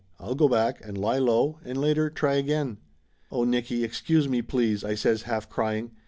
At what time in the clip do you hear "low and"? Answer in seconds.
1.19-1.77